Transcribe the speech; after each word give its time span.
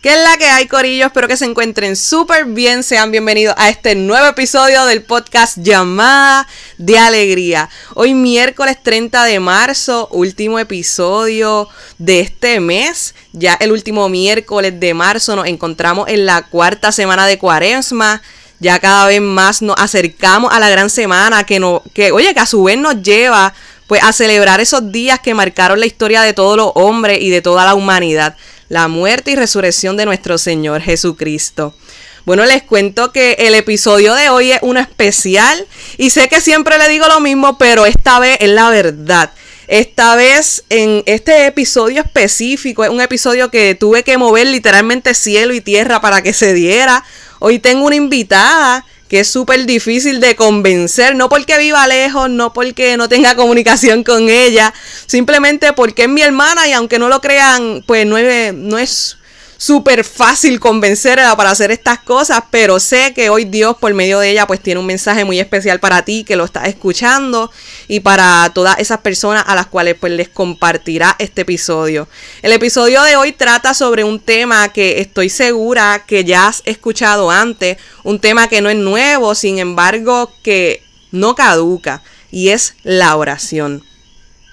¿Qué 0.00 0.14
es 0.14 0.22
la 0.22 0.36
que 0.36 0.44
hay, 0.44 0.68
Corillo? 0.68 1.06
Espero 1.06 1.26
que 1.26 1.36
se 1.36 1.44
encuentren 1.44 1.96
súper 1.96 2.44
bien. 2.44 2.84
Sean 2.84 3.10
bienvenidos 3.10 3.56
a 3.58 3.68
este 3.68 3.96
nuevo 3.96 4.28
episodio 4.28 4.84
del 4.86 5.02
podcast 5.02 5.58
Llamada 5.58 6.46
de 6.76 6.96
Alegría. 6.96 7.68
Hoy 7.94 8.14
miércoles 8.14 8.78
30 8.80 9.24
de 9.24 9.40
marzo, 9.40 10.06
último 10.12 10.60
episodio 10.60 11.68
de 11.98 12.20
este 12.20 12.60
mes. 12.60 13.16
Ya 13.32 13.54
el 13.54 13.72
último 13.72 14.08
miércoles 14.08 14.78
de 14.78 14.94
marzo 14.94 15.34
nos 15.34 15.48
encontramos 15.48 16.08
en 16.08 16.26
la 16.26 16.42
cuarta 16.42 16.92
semana 16.92 17.26
de 17.26 17.38
cuaresma. 17.38 18.22
Ya 18.60 18.78
cada 18.78 19.04
vez 19.08 19.20
más 19.20 19.62
nos 19.62 19.74
acercamos 19.80 20.52
a 20.52 20.60
la 20.60 20.70
gran 20.70 20.90
semana 20.90 21.42
que, 21.42 21.58
no, 21.58 21.82
que 21.92 22.12
oye, 22.12 22.32
que 22.34 22.40
a 22.40 22.46
su 22.46 22.62
vez 22.62 22.78
nos 22.78 23.02
lleva 23.02 23.52
pues 23.88 24.02
a 24.04 24.12
celebrar 24.12 24.60
esos 24.60 24.92
días 24.92 25.18
que 25.18 25.34
marcaron 25.34 25.80
la 25.80 25.86
historia 25.86 26.22
de 26.22 26.32
todos 26.32 26.56
los 26.56 26.70
hombres 26.76 27.18
y 27.20 27.30
de 27.30 27.42
toda 27.42 27.64
la 27.64 27.74
humanidad 27.74 28.36
la 28.68 28.88
muerte 28.88 29.30
y 29.30 29.36
resurrección 29.36 29.96
de 29.96 30.04
nuestro 30.04 30.38
Señor 30.38 30.82
Jesucristo. 30.82 31.74
Bueno, 32.24 32.44
les 32.44 32.62
cuento 32.62 33.12
que 33.12 33.36
el 33.38 33.54
episodio 33.54 34.14
de 34.14 34.28
hoy 34.28 34.52
es 34.52 34.58
uno 34.62 34.80
especial 34.80 35.66
y 35.96 36.10
sé 36.10 36.28
que 36.28 36.42
siempre 36.42 36.76
le 36.76 36.88
digo 36.88 37.06
lo 37.08 37.20
mismo, 37.20 37.56
pero 37.56 37.86
esta 37.86 38.18
vez 38.18 38.36
es 38.40 38.50
la 38.50 38.68
verdad. 38.68 39.32
Esta 39.66 40.16
vez 40.16 40.64
en 40.68 41.02
este 41.06 41.46
episodio 41.46 42.02
específico 42.02 42.84
es 42.84 42.90
un 42.90 43.00
episodio 43.00 43.50
que 43.50 43.74
tuve 43.74 44.02
que 44.02 44.18
mover 44.18 44.46
literalmente 44.46 45.14
cielo 45.14 45.54
y 45.54 45.60
tierra 45.60 46.00
para 46.00 46.22
que 46.22 46.32
se 46.32 46.52
diera. 46.52 47.04
Hoy 47.38 47.58
tengo 47.58 47.86
una 47.86 47.96
invitada 47.96 48.84
que 49.08 49.20
es 49.20 49.28
súper 49.28 49.66
difícil 49.66 50.20
de 50.20 50.36
convencer, 50.36 51.14
no 51.14 51.28
porque 51.28 51.58
viva 51.58 51.86
lejos, 51.86 52.30
no 52.30 52.52
porque 52.52 52.96
no 52.96 53.08
tenga 53.08 53.34
comunicación 53.34 54.04
con 54.04 54.28
ella, 54.28 54.72
simplemente 55.06 55.72
porque 55.72 56.04
es 56.04 56.08
mi 56.08 56.22
hermana 56.22 56.68
y 56.68 56.72
aunque 56.72 56.98
no 56.98 57.08
lo 57.08 57.20
crean, 57.20 57.82
pues 57.86 58.06
no 58.06 58.16
es, 58.16 58.54
no 58.54 58.78
es 58.78 59.17
súper 59.58 60.04
fácil 60.04 60.60
convencerla 60.60 61.36
para 61.36 61.50
hacer 61.50 61.72
estas 61.72 61.98
cosas, 61.98 62.44
pero 62.48 62.78
sé 62.78 63.12
que 63.12 63.28
hoy 63.28 63.44
Dios 63.44 63.76
por 63.76 63.92
medio 63.92 64.20
de 64.20 64.30
ella 64.30 64.46
pues 64.46 64.60
tiene 64.60 64.78
un 64.78 64.86
mensaje 64.86 65.24
muy 65.24 65.40
especial 65.40 65.80
para 65.80 66.02
ti 66.02 66.22
que 66.24 66.36
lo 66.36 66.44
estás 66.44 66.68
escuchando 66.68 67.50
y 67.88 68.00
para 68.00 68.50
todas 68.54 68.78
esas 68.78 68.98
personas 68.98 69.44
a 69.48 69.56
las 69.56 69.66
cuales 69.66 69.96
pues 69.96 70.12
les 70.12 70.28
compartirá 70.28 71.16
este 71.18 71.42
episodio. 71.42 72.08
El 72.40 72.52
episodio 72.52 73.02
de 73.02 73.16
hoy 73.16 73.32
trata 73.32 73.74
sobre 73.74 74.04
un 74.04 74.20
tema 74.20 74.68
que 74.68 75.00
estoy 75.00 75.28
segura 75.28 76.04
que 76.06 76.24
ya 76.24 76.46
has 76.46 76.62
escuchado 76.64 77.28
antes, 77.28 77.78
un 78.04 78.20
tema 78.20 78.48
que 78.48 78.60
no 78.60 78.70
es 78.70 78.76
nuevo, 78.76 79.34
sin 79.34 79.58
embargo 79.58 80.30
que 80.44 80.84
no 81.10 81.34
caduca 81.34 82.02
y 82.30 82.50
es 82.50 82.74
la 82.84 83.16
oración. 83.16 83.82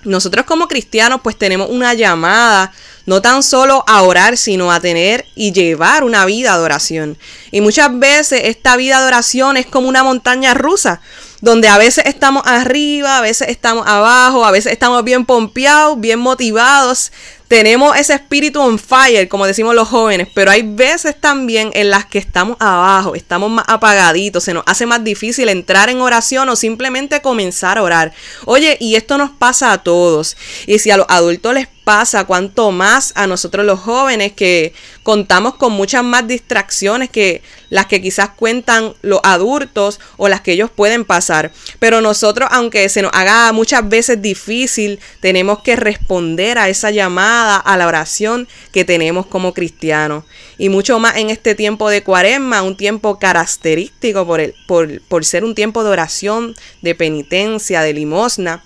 Nosotros 0.03 0.45
como 0.45 0.67
cristianos 0.67 1.21
pues 1.23 1.37
tenemos 1.37 1.69
una 1.69 1.93
llamada 1.93 2.71
no 3.05 3.21
tan 3.21 3.43
solo 3.43 3.83
a 3.87 4.01
orar, 4.01 4.37
sino 4.37 4.71
a 4.71 4.79
tener 4.79 5.25
y 5.35 5.51
llevar 5.51 6.03
una 6.03 6.25
vida 6.25 6.57
de 6.57 6.63
oración. 6.63 7.17
Y 7.51 7.61
muchas 7.61 7.97
veces 7.97 8.41
esta 8.45 8.75
vida 8.75 8.99
de 9.01 9.07
oración 9.07 9.57
es 9.57 9.65
como 9.65 9.87
una 9.87 10.03
montaña 10.03 10.53
rusa, 10.53 11.01
donde 11.41 11.67
a 11.67 11.77
veces 11.77 12.05
estamos 12.07 12.44
arriba, 12.45 13.17
a 13.17 13.21
veces 13.21 13.49
estamos 13.49 13.85
abajo, 13.88 14.45
a 14.45 14.51
veces 14.51 14.71
estamos 14.71 15.03
bien 15.03 15.25
pompeados, 15.25 15.99
bien 15.99 16.19
motivados, 16.19 17.11
tenemos 17.47 17.95
ese 17.97 18.13
espíritu 18.13 18.59
on 18.59 18.79
fire, 18.79 19.28
como 19.28 19.45
decimos 19.45 19.75
los 19.75 19.88
jóvenes, 19.88 20.28
pero 20.33 20.51
hay 20.51 20.63
veces 20.63 21.19
también 21.19 21.69
en 21.73 21.89
las 21.89 22.06
que 22.06 22.17
estamos 22.17 22.57
abajo, 22.59 23.16
estamos 23.16 23.51
más 23.51 23.66
apagaditos, 23.67 24.44
se 24.44 24.53
nos 24.53 24.63
hace 24.66 24.85
más 24.85 25.03
difícil 25.03 25.50
entrar 25.50 25.89
en 25.89 26.01
oración 26.01 26.50
o 26.50 26.56
simplemente 26.56 27.22
comenzar 27.22 27.78
a 27.78 27.83
orar. 27.83 28.13
Oye, 28.45 28.78
y 28.79 28.95
esto 28.95 29.17
nos 29.17 29.29
pasa 29.31 29.72
a 29.72 29.83
todos. 29.83 30.38
Y 30.66 30.79
si 30.79 30.91
a 30.91 30.97
los 30.97 31.06
adultos 31.09 31.53
les 31.53 31.67
pasa, 31.85 32.25
cuanto 32.25 32.72
más 32.72 33.13
a 33.16 33.28
nosotros 33.28 33.66
los 33.66 33.79
jóvenes 33.79 34.33
que 34.33 34.73
contamos 35.03 35.56
con 35.56 35.72
muchas 35.72 36.03
más 36.03 36.27
distracciones 36.27 37.09
que 37.09 37.44
las 37.69 37.85
que 37.85 38.01
quizás 38.01 38.29
cuentan 38.29 38.94
los 39.01 39.19
adultos 39.23 40.00
o 40.17 40.27
las 40.27 40.41
que 40.41 40.53
ellos 40.53 40.72
pueden 40.72 41.06
pasar. 41.06 41.51
Pero 41.79 42.01
nosotros, 42.01 42.50
aunque 42.51 42.89
se 42.89 43.01
nos 43.01 43.12
haga 43.13 43.51
muchas 43.51 43.88
veces 43.88 44.22
difícil, 44.22 45.00
tenemos 45.19 45.62
que 45.62 45.75
responder 45.75 46.57
a 46.57 46.69
esa 46.69 46.89
llamada, 46.89 47.34
a 47.35 47.78
la 47.78 47.88
oración 47.88 48.47
que 48.72 48.85
tenemos 48.85 49.25
como 49.25 49.53
cristianos. 49.53 50.23
Y 50.57 50.69
mucho 50.69 51.00
más 51.00 51.18
en 51.18 51.29
este 51.29 51.56
tiempo 51.56 51.90
de 51.90 52.03
cuaresma, 52.03 52.62
un 52.62 52.78
tiempo 52.78 53.19
característico 53.19 54.25
por, 54.25 54.40
el, 54.40 54.56
por, 54.68 55.01
por 55.01 55.25
ser 55.25 55.44
un 55.44 55.56
tiempo 55.56 55.84
de 55.84 55.90
oración, 55.90 56.56
de 56.81 56.95
penitencia, 56.95 57.81
de 57.81 57.94
limosna. 57.94 58.63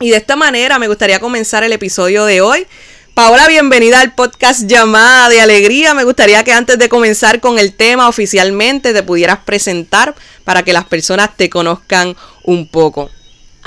Y 0.00 0.10
de 0.10 0.16
esta 0.16 0.36
manera 0.36 0.78
me 0.78 0.88
gustaría 0.88 1.20
comenzar 1.20 1.64
el 1.64 1.72
episodio 1.72 2.26
de 2.26 2.40
hoy. 2.40 2.66
Paola, 3.14 3.48
bienvenida 3.48 4.00
al 4.00 4.14
podcast 4.14 4.66
Llamada 4.66 5.30
de 5.30 5.40
Alegría. 5.40 5.94
Me 5.94 6.04
gustaría 6.04 6.44
que 6.44 6.52
antes 6.52 6.78
de 6.78 6.90
comenzar 6.90 7.40
con 7.40 7.58
el 7.58 7.72
tema 7.72 8.10
oficialmente 8.10 8.92
te 8.92 9.02
pudieras 9.02 9.38
presentar 9.38 10.14
para 10.44 10.62
que 10.62 10.74
las 10.74 10.84
personas 10.84 11.34
te 11.34 11.48
conozcan 11.48 12.14
un 12.42 12.68
poco. 12.68 13.10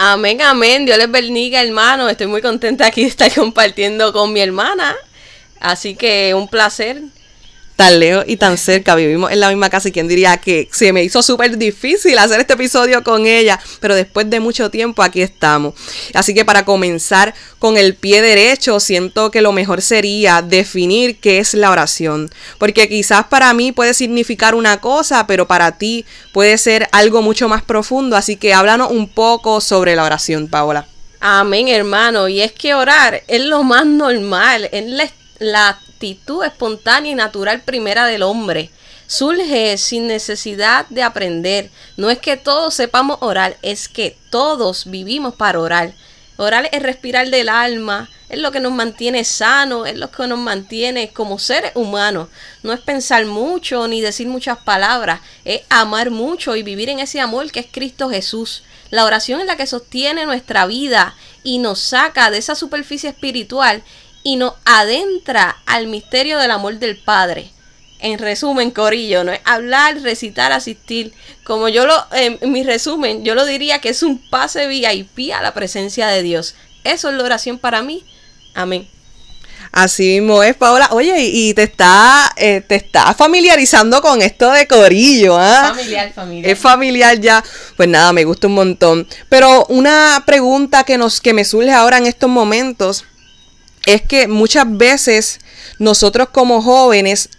Amén, 0.01 0.41
amén. 0.41 0.85
Dios 0.85 0.97
les 0.97 1.11
bendiga, 1.11 1.61
hermano. 1.61 2.07
Estoy 2.07 2.27
muy 2.27 2.41
contenta 2.41 2.85
aquí 2.85 3.01
de 3.01 3.09
estar 3.09 3.29
compartiendo 3.35 4.13
con 4.13 4.31
mi 4.31 4.39
hermana. 4.39 4.95
Así 5.59 5.93
que 5.97 6.33
un 6.33 6.47
placer 6.47 7.01
tan 7.79 7.97
lejos 7.97 8.25
y 8.27 8.35
tan 8.35 8.57
cerca, 8.57 8.93
vivimos 8.93 9.31
en 9.31 9.39
la 9.39 9.47
misma 9.47 9.69
casa 9.69 9.87
y 9.87 9.93
quien 9.93 10.09
diría 10.09 10.35
que 10.35 10.67
se 10.69 10.91
me 10.91 11.01
hizo 11.01 11.23
súper 11.23 11.57
difícil 11.57 12.17
hacer 12.17 12.41
este 12.41 12.55
episodio 12.55 13.05
con 13.05 13.25
ella, 13.25 13.57
pero 13.79 13.95
después 13.95 14.29
de 14.29 14.41
mucho 14.41 14.69
tiempo 14.69 15.01
aquí 15.01 15.21
estamos. 15.21 15.75
Así 16.13 16.33
que 16.33 16.43
para 16.43 16.65
comenzar 16.65 17.33
con 17.57 17.77
el 17.77 17.95
pie 17.95 18.21
derecho, 18.21 18.81
siento 18.81 19.31
que 19.31 19.39
lo 19.39 19.53
mejor 19.53 19.81
sería 19.81 20.41
definir 20.41 21.21
qué 21.21 21.39
es 21.39 21.53
la 21.53 21.71
oración, 21.71 22.29
porque 22.57 22.89
quizás 22.89 23.27
para 23.27 23.53
mí 23.53 23.71
puede 23.71 23.93
significar 23.93 24.55
una 24.55 24.81
cosa, 24.81 25.25
pero 25.25 25.47
para 25.47 25.77
ti 25.77 26.03
puede 26.33 26.57
ser 26.57 26.89
algo 26.91 27.21
mucho 27.21 27.47
más 27.47 27.63
profundo, 27.63 28.17
así 28.17 28.35
que 28.35 28.53
háblanos 28.53 28.91
un 28.91 29.07
poco 29.07 29.61
sobre 29.61 29.95
la 29.95 30.03
oración, 30.03 30.49
Paola. 30.49 30.85
Amén, 31.21 31.69
hermano, 31.69 32.27
y 32.27 32.41
es 32.41 32.51
que 32.51 32.73
orar 32.73 33.23
es 33.29 33.39
lo 33.45 33.63
más 33.63 33.85
normal, 33.85 34.67
es 34.73 34.85
la, 34.85 35.09
la 35.39 35.79
actitud 35.99 36.45
espontánea 36.45 37.11
y 37.11 37.15
natural 37.15 37.59
primera 37.59 38.05
del 38.05 38.23
hombre. 38.23 38.69
Surge 39.05 39.77
sin 39.77 40.07
necesidad 40.07 40.85
de 40.87 41.03
aprender. 41.03 41.71
No 41.97 42.09
es 42.09 42.19
que 42.19 42.37
todos 42.37 42.73
sepamos 42.73 43.17
orar, 43.19 43.57
es 43.63 43.89
que 43.89 44.15
todos 44.29 44.89
vivimos 44.89 45.35
para 45.35 45.59
orar. 45.59 45.93
Orar 46.37 46.69
es 46.71 46.81
respirar 46.81 47.29
del 47.29 47.49
alma, 47.49 48.09
es 48.29 48.39
lo 48.39 48.53
que 48.53 48.61
nos 48.61 48.71
mantiene 48.71 49.25
sano, 49.25 49.85
es 49.85 49.97
lo 49.97 50.09
que 50.09 50.25
nos 50.25 50.39
mantiene 50.39 51.09
como 51.09 51.37
seres 51.37 51.73
humanos. 51.75 52.29
No 52.63 52.71
es 52.71 52.79
pensar 52.79 53.25
mucho 53.25 53.85
ni 53.89 53.99
decir 53.99 54.27
muchas 54.27 54.59
palabras, 54.59 55.19
es 55.43 55.63
amar 55.69 56.11
mucho 56.11 56.55
y 56.55 56.63
vivir 56.63 56.87
en 56.87 56.99
ese 56.99 57.19
amor 57.19 57.51
que 57.51 57.59
es 57.59 57.67
Cristo 57.69 58.09
Jesús. 58.09 58.63
La 58.89 59.03
oración 59.03 59.41
es 59.41 59.47
la 59.47 59.57
que 59.57 59.67
sostiene 59.67 60.25
nuestra 60.25 60.65
vida 60.65 61.13
y 61.43 61.57
nos 61.57 61.79
saca 61.79 62.31
de 62.31 62.37
esa 62.37 62.55
superficie 62.55 63.09
espiritual 63.09 63.83
y 64.23 64.35
nos 64.35 64.53
adentra 64.65 65.57
al 65.65 65.87
misterio 65.87 66.37
del 66.39 66.51
amor 66.51 66.79
del 66.79 66.97
Padre. 66.97 67.51
En 67.99 68.17
resumen, 68.17 68.71
Corillo, 68.71 69.23
no 69.23 69.33
es 69.33 69.41
hablar, 69.43 70.01
recitar, 70.01 70.53
asistir. 70.53 71.13
Como 71.43 71.67
yo 71.67 71.85
lo, 71.85 72.05
en 72.13 72.51
mi 72.51 72.63
resumen, 72.63 73.25
yo 73.25 73.35
lo 73.35 73.45
diría 73.45 73.79
que 73.79 73.89
es 73.89 74.03
un 74.03 74.19
pase 74.29 74.67
VIP 74.67 75.33
a 75.33 75.41
la 75.41 75.53
presencia 75.53 76.07
de 76.07 76.23
Dios. 76.23 76.55
Eso 76.85 77.09
es 77.09 77.15
la 77.15 77.23
oración 77.23 77.59
para 77.59 77.81
mí. 77.81 78.05
Amén. 78.53 78.87
Así 79.71 80.19
mismo 80.19 80.41
es, 80.41 80.55
Paola. 80.55 80.89
Oye, 80.91 81.13
y, 81.19 81.53
te 81.53 81.63
está, 81.63 82.31
eh, 82.37 82.61
te 82.61 82.75
está 82.75 83.13
familiarizando 83.13 84.01
con 84.01 84.21
esto 84.21 84.51
de 84.51 84.65
Corillo, 84.65 85.37
¿ah? 85.37 85.73
Familiar, 85.75 86.11
familiar. 86.13 86.51
Es 86.51 86.59
familiar 86.59 87.19
ya. 87.19 87.43
Pues 87.77 87.87
nada, 87.87 88.11
me 88.13 88.23
gusta 88.23 88.47
un 88.47 88.55
montón. 88.55 89.07
Pero 89.27 89.65
una 89.67 90.23
pregunta 90.25 90.83
que 90.85 90.97
nos, 90.97 91.21
que 91.21 91.33
me 91.33 91.45
surge 91.45 91.71
ahora 91.71 91.97
en 91.97 92.07
estos 92.07 92.29
momentos 92.29 93.05
es 93.85 94.01
que 94.01 94.27
muchas 94.27 94.65
veces 94.77 95.39
nosotros 95.77 96.29
como 96.31 96.61
jóvenes 96.61 97.29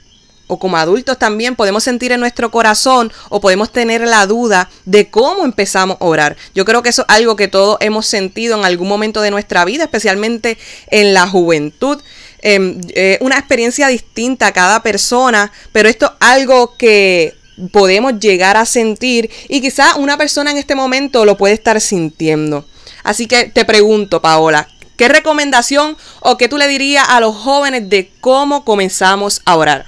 o 0.51 0.59
como 0.59 0.77
adultos 0.77 1.17
también 1.17 1.55
podemos 1.55 1.85
sentir 1.85 2.11
en 2.11 2.19
nuestro 2.19 2.51
corazón 2.51 3.13
o 3.29 3.41
podemos 3.41 3.71
tener 3.71 4.01
la 4.01 4.27
duda 4.27 4.69
de 4.85 5.09
cómo 5.09 5.45
empezamos 5.45 5.97
a 6.01 6.05
orar. 6.05 6.37
Yo 6.55 6.65
creo 6.65 6.83
que 6.83 6.89
eso 6.89 7.03
es 7.03 7.15
algo 7.15 7.37
que 7.37 7.47
todos 7.47 7.77
hemos 7.81 8.07
sentido 8.07 8.59
en 8.59 8.65
algún 8.65 8.89
momento 8.89 9.21
de 9.21 9.31
nuestra 9.31 9.65
vida, 9.65 9.85
especialmente 9.85 10.59
en 10.91 11.15
la 11.15 11.27
juventud. 11.29 12.01
em, 12.43 12.81
eh, 12.95 13.19
una 13.21 13.37
experiencia 13.37 13.87
distinta 13.89 14.47
a 14.47 14.53
cada 14.53 14.83
persona, 14.83 15.53
pero 15.73 15.91
esto 15.91 16.07
es 16.07 16.13
algo 16.21 16.75
que 16.79 17.35
podemos 17.71 18.19
llegar 18.19 18.57
a 18.57 18.65
sentir 18.65 19.31
y 19.47 19.61
quizá 19.61 19.97
una 19.97 20.17
persona 20.17 20.51
en 20.51 20.57
este 20.57 20.75
momento 20.75 21.27
lo 21.27 21.37
puede 21.37 21.53
estar 21.53 21.79
sintiendo. 21.83 22.65
Así 23.05 23.27
que 23.27 23.45
te 23.45 23.67
pregunto, 23.67 24.23
Paola, 24.23 24.67
¿qué 25.01 25.09
recomendación 25.09 25.97
o 26.21 26.37
qué 26.37 26.47
tú 26.47 26.59
le 26.59 26.69
dirías 26.69 27.09
a 27.09 27.21
los 27.21 27.35
jóvenes 27.35 27.89
de 27.89 28.13
cómo 28.21 28.67
comenzamos 28.67 29.41
a 29.47 29.57
orar? 29.57 29.87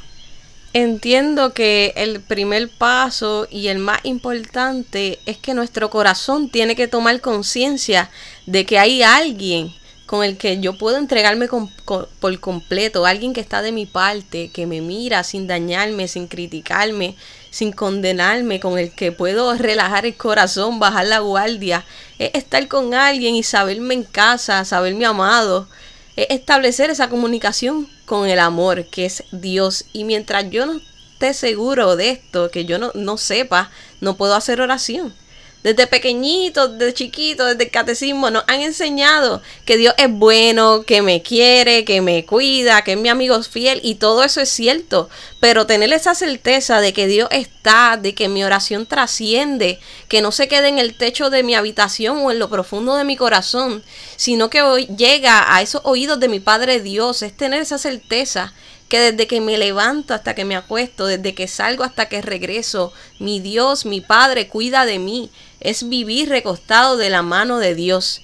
Entiendo 0.72 1.52
que 1.52 1.92
el 1.96 2.22
primer 2.22 2.70
paso 2.70 3.46
y 3.50 3.66
el 3.68 3.78
más 3.78 4.00
importante 4.04 5.18
es 5.26 5.36
que 5.36 5.52
nuestro 5.52 5.90
corazón 5.90 6.48
tiene 6.48 6.74
que 6.76 6.88
tomar 6.88 7.20
conciencia 7.20 8.08
de 8.46 8.64
que 8.64 8.78
hay 8.78 9.02
alguien 9.02 9.74
con 10.12 10.24
el 10.24 10.36
que 10.36 10.60
yo 10.60 10.76
puedo 10.76 10.98
entregarme 10.98 11.48
por 11.48 12.40
completo, 12.40 13.06
alguien 13.06 13.32
que 13.32 13.40
está 13.40 13.62
de 13.62 13.72
mi 13.72 13.86
parte, 13.86 14.50
que 14.50 14.66
me 14.66 14.82
mira 14.82 15.24
sin 15.24 15.46
dañarme, 15.46 16.06
sin 16.06 16.28
criticarme, 16.28 17.16
sin 17.50 17.72
condenarme, 17.72 18.60
con 18.60 18.78
el 18.78 18.94
que 18.94 19.10
puedo 19.10 19.54
relajar 19.54 20.04
el 20.04 20.14
corazón, 20.14 20.78
bajar 20.78 21.06
la 21.06 21.20
guardia, 21.20 21.86
es 22.18 22.30
estar 22.34 22.68
con 22.68 22.92
alguien 22.92 23.36
y 23.36 23.42
saberme 23.42 23.94
en 23.94 24.04
casa, 24.04 24.66
saberme 24.66 25.06
amado, 25.06 25.66
es 26.14 26.26
establecer 26.28 26.90
esa 26.90 27.08
comunicación 27.08 27.88
con 28.04 28.28
el 28.28 28.38
amor 28.38 28.84
que 28.84 29.06
es 29.06 29.24
Dios. 29.32 29.86
Y 29.94 30.04
mientras 30.04 30.50
yo 30.50 30.66
no 30.66 30.78
esté 31.14 31.32
seguro 31.32 31.96
de 31.96 32.10
esto, 32.10 32.50
que 32.50 32.66
yo 32.66 32.78
no, 32.78 32.90
no 32.94 33.16
sepa, 33.16 33.70
no 34.02 34.18
puedo 34.18 34.34
hacer 34.34 34.60
oración. 34.60 35.14
Desde 35.62 35.86
pequeñitos, 35.86 36.76
desde 36.76 36.94
chiquitos, 36.94 37.46
desde 37.46 37.64
el 37.64 37.70
catecismo, 37.70 38.30
nos 38.30 38.42
han 38.48 38.60
enseñado 38.62 39.42
que 39.64 39.76
Dios 39.76 39.94
es 39.96 40.10
bueno, 40.10 40.82
que 40.82 41.02
me 41.02 41.22
quiere, 41.22 41.84
que 41.84 42.00
me 42.00 42.24
cuida, 42.26 42.82
que 42.82 42.92
es 42.92 42.98
mi 42.98 43.08
amigo 43.08 43.40
fiel 43.44 43.80
y 43.84 43.94
todo 43.94 44.24
eso 44.24 44.40
es 44.40 44.48
cierto. 44.48 45.08
Pero 45.38 45.66
tener 45.66 45.92
esa 45.92 46.16
certeza 46.16 46.80
de 46.80 46.92
que 46.92 47.06
Dios 47.06 47.28
está, 47.30 47.96
de 47.96 48.14
que 48.14 48.28
mi 48.28 48.42
oración 48.42 48.86
trasciende, 48.86 49.78
que 50.08 50.20
no 50.20 50.32
se 50.32 50.48
quede 50.48 50.68
en 50.68 50.78
el 50.78 50.94
techo 50.94 51.30
de 51.30 51.44
mi 51.44 51.54
habitación 51.54 52.18
o 52.18 52.30
en 52.32 52.40
lo 52.40 52.50
profundo 52.50 52.96
de 52.96 53.04
mi 53.04 53.16
corazón, 53.16 53.84
sino 54.16 54.50
que 54.50 54.62
hoy 54.62 54.86
llega 54.86 55.54
a 55.54 55.62
esos 55.62 55.82
oídos 55.84 56.18
de 56.18 56.28
mi 56.28 56.40
Padre 56.40 56.80
Dios, 56.80 57.22
es 57.22 57.36
tener 57.36 57.62
esa 57.62 57.78
certeza 57.78 58.52
que 58.92 59.00
desde 59.00 59.26
que 59.26 59.40
me 59.40 59.56
levanto 59.56 60.12
hasta 60.12 60.34
que 60.34 60.44
me 60.44 60.54
acuesto, 60.54 61.06
desde 61.06 61.34
que 61.34 61.48
salgo 61.48 61.82
hasta 61.82 62.10
que 62.10 62.20
regreso, 62.20 62.92
mi 63.18 63.40
Dios, 63.40 63.86
mi 63.86 64.02
Padre 64.02 64.48
cuida 64.48 64.84
de 64.84 64.98
mí. 64.98 65.30
Es 65.62 65.88
vivir 65.88 66.28
recostado 66.28 66.96
de 66.96 67.10
la 67.10 67.22
mano 67.22 67.58
de 67.58 67.74
Dios. 67.74 68.22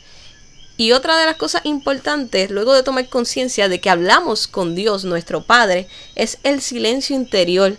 Y 0.76 0.92
otra 0.92 1.18
de 1.18 1.26
las 1.26 1.36
cosas 1.36 1.64
importantes, 1.64 2.50
luego 2.50 2.72
de 2.74 2.82
tomar 2.82 3.08
conciencia 3.08 3.68
de 3.68 3.80
que 3.80 3.90
hablamos 3.90 4.46
con 4.46 4.74
Dios, 4.74 5.04
nuestro 5.04 5.42
Padre, 5.42 5.88
es 6.14 6.38
el 6.44 6.60
silencio 6.60 7.16
interior 7.16 7.76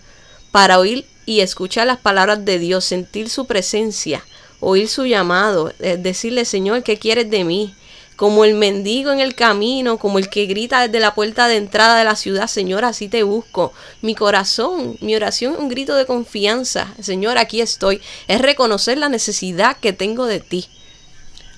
para 0.52 0.80
oír 0.80 1.06
y 1.26 1.42
escuchar 1.42 1.88
las 1.88 2.00
palabras 2.00 2.44
de 2.44 2.60
Dios, 2.60 2.84
sentir 2.84 3.30
su 3.30 3.46
presencia, 3.46 4.26
oír 4.60 4.90
su 4.90 5.06
llamado, 5.06 5.72
eh, 5.80 5.98
decirle, 5.98 6.44
Señor, 6.44 6.84
¿qué 6.84 6.98
quieres 6.98 7.30
de 7.30 7.44
mí? 7.44 7.74
Como 8.20 8.44
el 8.44 8.54
mendigo 8.54 9.14
en 9.14 9.22
el 9.22 9.34
camino, 9.34 9.98
como 9.98 10.20
el 10.20 10.30
que 10.30 10.46
grita 10.46 10.86
desde 10.86 11.00
la 11.00 11.16
puerta 11.16 11.48
de 11.48 11.56
entrada 11.56 11.98
de 11.98 12.04
la 12.04 12.18
ciudad, 12.18 12.48
Señor, 12.48 12.84
así 12.84 13.08
te 13.08 13.24
busco. 13.24 13.72
Mi 14.02 14.14
corazón, 14.14 14.98
mi 15.00 15.16
oración 15.16 15.54
es 15.54 15.60
un 15.60 15.70
grito 15.70 15.96
de 15.96 16.06
confianza, 16.06 16.94
Señor, 17.02 17.38
aquí 17.38 17.62
estoy. 17.62 18.02
Es 18.28 18.42
reconocer 18.42 18.98
la 18.98 19.08
necesidad 19.08 19.78
que 19.78 19.94
tengo 19.94 20.26
de 20.26 20.42
ti. 20.42 20.68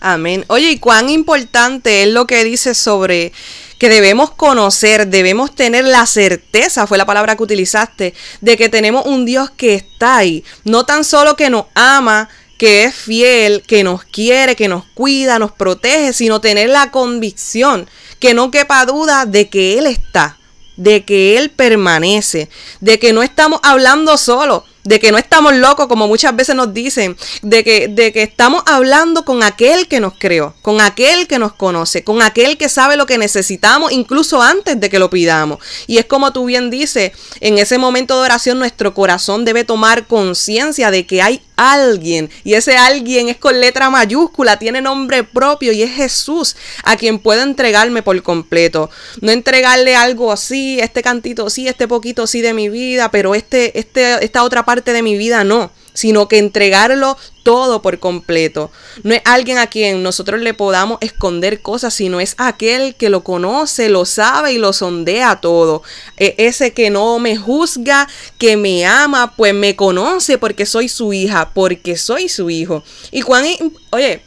Amén. 0.02 0.46
Oye, 0.50 0.70
¿y 0.70 0.78
cuán 0.78 1.10
importante 1.10 2.04
es 2.04 2.10
lo 2.10 2.28
que 2.28 2.44
dice 2.44 2.76
sobre 2.76 3.34
que 3.80 3.90
debemos 3.90 4.30
conocer, 4.30 5.08
debemos 5.08 5.56
tener 5.56 5.86
la 5.86 6.06
certeza, 6.06 6.86
fue 6.86 7.00
la 7.00 7.08
palabra 7.08 7.36
que 7.36 7.42
utilizaste, 7.42 8.14
de 8.40 8.58
que 8.58 8.70
tenemos 8.70 9.08
un 9.08 9.26
Dios 9.26 9.50
que 9.50 9.74
está 9.74 10.18
ahí, 10.18 10.44
no 10.64 10.86
tan 10.86 11.06
solo 11.06 11.36
que 11.36 11.50
nos 11.50 11.66
ama, 11.74 12.30
que 12.62 12.84
es 12.84 12.94
fiel, 12.94 13.64
que 13.64 13.84
nos 13.84 14.04
quiere, 14.04 14.56
que 14.56 14.68
nos 14.68 14.84
cuida, 14.94 15.40
nos 15.40 15.52
protege, 15.52 16.14
sino 16.14 16.42
tener 16.42 16.70
la 16.70 16.92
convicción 16.92 17.90
que 18.20 18.36
no 18.36 18.52
quepa 18.52 18.86
duda 18.86 19.26
de 19.26 19.50
que 19.50 19.80
Él 19.80 19.88
está, 19.88 20.38
de 20.78 21.04
que 21.04 21.40
Él 21.40 21.50
permanece, 21.50 22.52
de 22.80 23.00
que 23.00 23.14
no 23.14 23.24
estamos 23.24 23.60
hablando 23.64 24.16
solo, 24.16 24.64
de 24.84 25.00
que 25.00 25.12
no 25.12 25.18
estamos 25.18 25.54
locos, 25.56 25.88
como 25.88 26.08
muchas 26.08 26.36
veces 26.36 26.56
nos 26.56 26.74
dicen, 26.74 27.18
de 27.42 27.64
que, 27.64 27.88
de 27.88 28.12
que 28.12 28.24
estamos 28.24 28.64
hablando 28.66 29.26
con 29.26 29.44
aquel 29.44 29.88
que 29.88 30.00
nos 30.00 30.14
creó, 30.18 30.54
con 30.62 30.82
aquel 30.82 31.28
que 31.28 31.40
nos 31.40 31.54
conoce, 31.54 32.04
con 32.04 32.22
aquel 32.22 32.58
que 32.58 32.70
sabe 32.70 32.98
lo 32.98 33.06
que 33.06 33.18
necesitamos 33.18 33.92
incluso 33.92 34.42
antes 34.42 34.80
de 34.80 34.90
que 34.90 35.00
lo 35.00 35.10
pidamos. 35.10 35.60
Y 35.88 35.98
es 35.98 36.06
como 36.06 36.34
tú 36.34 36.46
bien 36.46 36.70
dices, 36.70 37.12
en 37.40 37.58
ese 37.58 37.78
momento 37.78 38.16
de 38.16 38.26
oración 38.26 38.60
nuestro 38.60 38.94
corazón 38.94 39.46
debe 39.46 39.64
tomar 39.64 40.08
conciencia 40.08 40.92
de 40.92 41.06
que 41.06 41.22
hay 41.22 41.42
alguien 41.56 42.30
y 42.44 42.56
ese 42.56 42.76
alguien 42.76 43.30
es 43.30 43.38
con 43.38 43.60
letra 43.60 43.92
mayúscula, 43.92 44.58
tiene 44.58 44.82
nombre 44.82 45.24
propio 45.24 45.72
y 45.72 45.84
es 45.84 45.92
Jesús 45.92 46.56
a 46.84 46.96
quien 46.96 47.20
puedo 47.20 47.44
entregarme 47.44 48.02
por 48.02 48.20
completo. 48.24 48.90
No 49.22 49.32
entregarle 49.32 49.96
algo 49.96 50.32
así, 50.32 50.80
este 50.80 51.04
cantito 51.04 51.50
sí, 51.50 51.68
este 51.68 51.88
poquito 51.88 52.26
sí 52.26 52.42
de 52.42 52.54
mi 52.54 52.70
vida, 52.70 53.12
pero 53.12 53.36
este, 53.36 53.78
este, 53.78 54.24
esta 54.24 54.44
otra 54.44 54.66
parte 54.66 54.71
de 54.80 55.04
mi 55.04 55.18
vida 55.18 55.44
no 55.44 55.72
sino 55.94 56.28
que 56.28 56.38
entregarlo 56.38 57.18
todo 57.44 57.82
por 57.82 58.00
completo. 58.00 58.72
No 59.04 59.14
es 59.14 59.22
alguien 59.26 59.58
a 59.58 59.68
quien 59.68 60.04
nosotros 60.04 60.42
le 60.42 60.54
podamos 60.54 60.98
esconder 61.02 61.62
cosas, 61.62 61.94
sino 61.94 62.20
es 62.20 62.36
aquel 62.38 62.96
que 62.96 63.10
lo 63.10 63.24
conoce, 63.24 63.90
lo 63.90 64.06
sabe 64.06 64.54
y 64.54 64.58
lo 64.58 64.74
sondea 64.74 65.42
todo. 65.42 65.84
E 66.18 66.36
ese 66.38 66.74
que 66.74 66.90
no 66.90 67.20
me 67.20 67.36
juzga, 67.36 68.08
que 68.38 68.58
me 68.58 68.86
ama, 68.86 69.36
pues 69.36 69.54
me 69.54 69.76
conoce 69.76 70.38
porque 70.38 70.66
soy 70.66 70.88
su 70.88 71.14
hija, 71.14 71.52
porque 71.54 71.98
soy 71.98 72.30
su 72.30 72.50
hijo. 72.50 72.84
Y 73.12 73.22
cuán, 73.22 73.46
oye, 73.92 74.24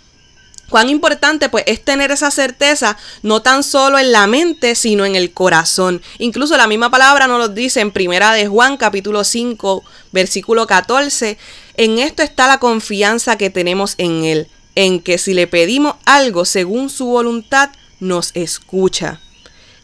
Cuán 0.75 0.91
importante 0.91 1.49
pues 1.49 1.63
es 1.69 1.85
tener 1.85 2.11
esa 2.11 2.33
certeza 2.33 2.97
no 3.23 3.43
tan 3.43 3.63
solo 3.63 3.97
en 3.97 4.11
la 4.11 4.27
mente, 4.27 4.75
sino 4.75 5.05
en 5.05 5.15
el 5.15 5.31
corazón. 5.31 6.03
Incluso 6.19 6.57
la 6.57 6.67
misma 6.67 6.91
palabra 6.91 7.29
nos 7.29 7.39
lo 7.39 7.49
dice 7.49 7.79
en 7.79 7.93
Primera 7.93 8.33
de 8.33 8.49
Juan 8.49 8.77
capítulo 8.77 9.23
5, 9.23 9.85
versículo 10.11 10.67
14. 10.67 11.39
En 11.77 12.01
esto 12.01 12.25
está 12.25 12.49
la 12.49 12.59
confianza 12.59 13.39
que 13.39 13.51
tenemos 13.51 13.95
en 13.99 14.25
él, 14.25 14.49
en 14.75 15.01
que 15.01 15.17
si 15.19 15.33
le 15.33 15.47
pedimos 15.47 15.95
algo 16.07 16.45
según 16.45 16.91
su 16.91 17.07
voluntad, 17.07 17.71
nos 18.01 18.33
escucha. 18.35 19.21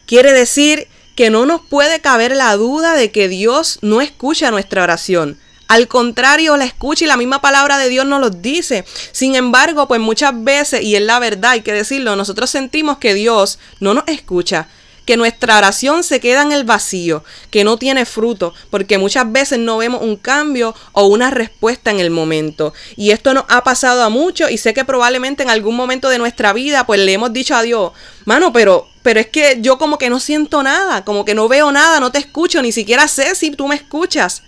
Quiere 0.05 0.33
decir 0.33 0.89
que 1.15 1.29
no 1.29 1.45
nos 1.45 1.61
puede 1.61 2.01
caber 2.01 2.35
la 2.35 2.53
duda 2.57 2.95
de 2.95 3.11
que 3.11 3.29
Dios 3.29 3.79
no 3.81 4.01
escucha 4.01 4.51
nuestra 4.51 4.83
oración. 4.83 5.39
Al 5.71 5.87
contrario, 5.87 6.57
la 6.57 6.65
escucha 6.65 7.05
y 7.05 7.07
la 7.07 7.15
misma 7.15 7.39
palabra 7.39 7.77
de 7.77 7.87
Dios 7.87 8.05
nos 8.05 8.19
lo 8.19 8.29
dice. 8.29 8.83
Sin 9.13 9.35
embargo, 9.35 9.87
pues 9.87 10.01
muchas 10.01 10.33
veces, 10.43 10.81
y 10.81 10.97
es 10.97 11.01
la 11.01 11.17
verdad, 11.17 11.51
hay 11.51 11.61
que 11.61 11.71
decirlo, 11.71 12.17
nosotros 12.17 12.49
sentimos 12.49 12.97
que 12.97 13.13
Dios 13.13 13.57
no 13.79 13.93
nos 13.93 14.05
escucha 14.09 14.67
que 15.05 15.15
nuestra 15.15 15.57
oración 15.57 16.03
se 16.03 16.19
queda 16.19 16.41
en 16.41 16.51
el 16.51 16.65
vacío, 16.65 17.23
que 17.51 17.63
no 17.63 17.77
tiene 17.77 18.05
fruto, 18.05 18.53
porque 18.69 18.97
muchas 18.97 19.31
veces 19.31 19.59
no 19.59 19.77
vemos 19.77 20.01
un 20.01 20.17
cambio 20.17 20.75
o 20.91 21.05
una 21.05 21.31
respuesta 21.31 21.89
en 21.89 22.01
el 22.01 22.11
momento. 22.11 22.73
Y 22.97 23.11
esto 23.11 23.33
nos 23.33 23.45
ha 23.47 23.63
pasado 23.63 24.03
a 24.03 24.09
muchos 24.09 24.51
y 24.51 24.57
sé 24.57 24.73
que 24.73 24.83
probablemente 24.83 25.41
en 25.41 25.49
algún 25.49 25.77
momento 25.77 26.09
de 26.09 26.17
nuestra 26.17 26.51
vida 26.51 26.85
pues 26.85 26.99
le 26.99 27.13
hemos 27.13 27.31
dicho 27.31 27.55
a 27.55 27.61
Dios, 27.61 27.93
mano, 28.25 28.51
pero 28.51 28.89
pero 29.03 29.21
es 29.21 29.27
que 29.27 29.59
yo 29.61 29.77
como 29.77 29.97
que 29.97 30.09
no 30.09 30.19
siento 30.19 30.61
nada, 30.63 31.05
como 31.05 31.23
que 31.23 31.33
no 31.33 31.47
veo 31.47 31.71
nada, 31.71 32.01
no 32.01 32.11
te 32.11 32.19
escucho, 32.19 32.61
ni 32.61 32.73
siquiera 32.73 33.07
sé 33.07 33.35
si 33.35 33.51
tú 33.51 33.69
me 33.69 33.75
escuchas. 33.75 34.43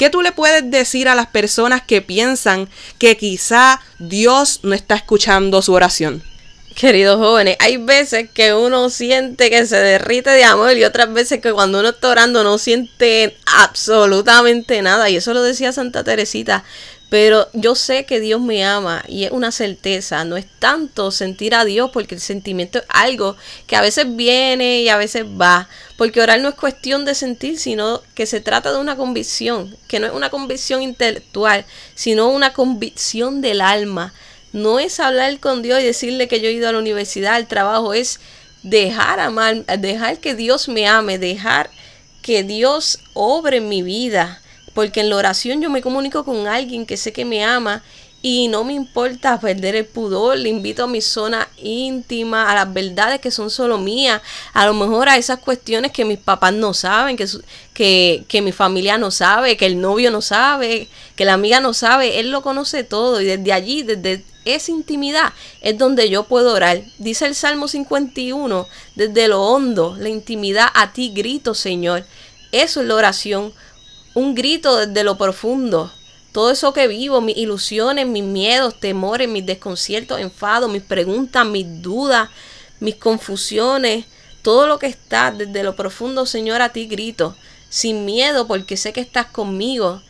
¿Qué 0.00 0.08
tú 0.08 0.22
le 0.22 0.32
puedes 0.32 0.70
decir 0.70 1.10
a 1.10 1.14
las 1.14 1.26
personas 1.26 1.82
que 1.82 2.00
piensan 2.00 2.70
que 2.96 3.18
quizá 3.18 3.82
Dios 3.98 4.60
no 4.62 4.72
está 4.72 4.94
escuchando 4.94 5.60
su 5.60 5.74
oración? 5.74 6.22
Queridos 6.74 7.18
jóvenes, 7.18 7.58
hay 7.58 7.76
veces 7.76 8.30
que 8.30 8.54
uno 8.54 8.88
siente 8.88 9.50
que 9.50 9.66
se 9.66 9.76
derrite 9.76 10.30
de 10.30 10.44
amor 10.44 10.74
y 10.74 10.84
otras 10.84 11.12
veces 11.12 11.42
que 11.42 11.52
cuando 11.52 11.80
uno 11.80 11.90
está 11.90 12.08
orando 12.08 12.42
no 12.42 12.56
siente 12.56 13.36
absolutamente 13.44 14.80
nada. 14.80 15.10
Y 15.10 15.16
eso 15.16 15.34
lo 15.34 15.42
decía 15.42 15.70
Santa 15.70 16.02
Teresita. 16.02 16.64
Pero 17.10 17.48
yo 17.54 17.74
sé 17.74 18.06
que 18.06 18.20
Dios 18.20 18.40
me 18.40 18.64
ama 18.64 19.04
y 19.08 19.24
es 19.24 19.32
una 19.32 19.50
certeza. 19.50 20.24
No 20.24 20.36
es 20.36 20.46
tanto 20.60 21.10
sentir 21.10 21.56
a 21.56 21.64
Dios 21.64 21.90
porque 21.92 22.14
el 22.14 22.20
sentimiento 22.20 22.78
es 22.78 22.84
algo 22.88 23.36
que 23.66 23.74
a 23.74 23.80
veces 23.82 24.06
viene 24.14 24.82
y 24.82 24.88
a 24.88 24.96
veces 24.96 25.24
va. 25.24 25.68
Porque 25.96 26.22
orar 26.22 26.40
no 26.40 26.48
es 26.48 26.54
cuestión 26.54 27.04
de 27.04 27.16
sentir, 27.16 27.58
sino 27.58 28.00
que 28.14 28.26
se 28.26 28.40
trata 28.40 28.72
de 28.72 28.78
una 28.78 28.96
convicción. 28.96 29.76
Que 29.88 29.98
no 29.98 30.06
es 30.06 30.12
una 30.12 30.30
convicción 30.30 30.82
intelectual, 30.82 31.66
sino 31.96 32.28
una 32.28 32.52
convicción 32.52 33.40
del 33.40 33.60
alma. 33.60 34.14
No 34.52 34.78
es 34.78 35.00
hablar 35.00 35.40
con 35.40 35.62
Dios 35.62 35.80
y 35.80 35.84
decirle 35.84 36.28
que 36.28 36.40
yo 36.40 36.48
he 36.48 36.52
ido 36.52 36.68
a 36.68 36.72
la 36.72 36.78
universidad, 36.78 37.34
al 37.34 37.48
trabajo. 37.48 37.92
Es 37.92 38.20
dejar 38.62 39.18
amar, 39.18 39.64
dejar 39.80 40.18
que 40.18 40.36
Dios 40.36 40.68
me 40.68 40.86
ame, 40.86 41.18
dejar 41.18 41.70
que 42.22 42.44
Dios 42.44 43.00
obre 43.14 43.60
mi 43.60 43.82
vida 43.82 44.39
porque 44.74 45.00
en 45.00 45.10
la 45.10 45.16
oración 45.16 45.60
yo 45.60 45.70
me 45.70 45.82
comunico 45.82 46.24
con 46.24 46.46
alguien 46.46 46.86
que 46.86 46.96
sé 46.96 47.12
que 47.12 47.24
me 47.24 47.44
ama 47.44 47.82
y 48.22 48.48
no 48.48 48.64
me 48.64 48.74
importa 48.74 49.40
perder 49.40 49.74
el 49.76 49.86
pudor, 49.86 50.36
le 50.36 50.50
invito 50.50 50.84
a 50.84 50.86
mi 50.86 51.00
zona 51.00 51.48
íntima, 51.56 52.50
a 52.50 52.54
las 52.54 52.72
verdades 52.72 53.20
que 53.20 53.30
son 53.30 53.48
solo 53.48 53.78
mías, 53.78 54.20
a 54.52 54.66
lo 54.66 54.74
mejor 54.74 55.08
a 55.08 55.16
esas 55.16 55.38
cuestiones 55.38 55.92
que 55.92 56.04
mis 56.04 56.18
papás 56.18 56.52
no 56.52 56.74
saben, 56.74 57.16
que, 57.16 57.26
que, 57.72 58.24
que 58.28 58.42
mi 58.42 58.52
familia 58.52 58.98
no 58.98 59.10
sabe, 59.10 59.56
que 59.56 59.64
el 59.64 59.80
novio 59.80 60.10
no 60.10 60.20
sabe, 60.20 60.88
que 61.16 61.24
la 61.24 61.32
amiga 61.32 61.60
no 61.60 61.72
sabe, 61.72 62.20
él 62.20 62.30
lo 62.30 62.42
conoce 62.42 62.84
todo 62.84 63.22
y 63.22 63.24
desde 63.24 63.52
allí, 63.54 63.82
desde 63.84 64.22
esa 64.44 64.70
intimidad 64.70 65.32
es 65.62 65.78
donde 65.78 66.10
yo 66.10 66.24
puedo 66.24 66.52
orar. 66.52 66.82
Dice 66.98 67.26
el 67.26 67.34
Salmo 67.34 67.68
51, 67.68 68.66
desde 68.96 69.28
lo 69.28 69.42
hondo, 69.42 69.96
la 69.98 70.08
intimidad 70.08 70.68
a 70.74 70.92
ti 70.92 71.10
grito, 71.14 71.54
Señor. 71.54 72.04
Eso 72.52 72.80
es 72.80 72.86
la 72.86 72.96
oración, 72.96 73.52
un 74.14 74.34
grito 74.34 74.76
desde 74.76 75.04
lo 75.04 75.16
profundo 75.16 75.90
todo 76.32 76.52
eso 76.52 76.72
que 76.72 76.86
vivo, 76.86 77.20
mis 77.20 77.36
ilusiones, 77.36 78.06
mis 78.06 78.22
miedos, 78.22 78.78
temores, 78.78 79.28
mis 79.28 79.44
desconciertos, 79.44 80.20
enfados, 80.20 80.70
mis 80.70 80.82
preguntas, 80.82 81.44
mis 81.44 81.82
dudas, 81.82 82.28
mis 82.78 82.94
confusiones, 82.94 84.04
todo 84.42 84.66
lo 84.68 84.78
que 84.78 84.86
está 84.86 85.32
desde 85.32 85.64
lo 85.64 85.74
profundo, 85.74 86.26
Señor, 86.26 86.62
a 86.62 86.68
ti 86.68 86.86
grito, 86.86 87.36
sin 87.68 88.04
miedo 88.04 88.46
porque 88.46 88.76
sé 88.76 88.92
que 88.92 89.00
estás 89.00 89.26
conmigo 89.26 90.02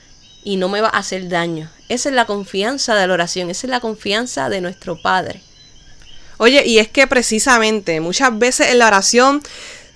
y 0.44 0.56
no 0.56 0.68
me 0.68 0.82
va 0.82 0.88
a 0.88 0.98
hacer 0.98 1.28
daño. 1.28 1.70
Esa 1.88 2.10
es 2.10 2.14
la 2.14 2.26
confianza 2.26 2.94
de 2.94 3.06
la 3.06 3.14
oración, 3.14 3.48
esa 3.48 3.66
es 3.66 3.70
la 3.70 3.80
confianza 3.80 4.50
de 4.50 4.60
nuestro 4.60 5.00
Padre. 5.00 5.40
Oye, 6.36 6.62
y 6.66 6.78
es 6.78 6.88
que 6.88 7.06
precisamente 7.06 8.00
muchas 8.00 8.38
veces 8.38 8.70
en 8.70 8.78
la 8.78 8.88
oración 8.88 9.42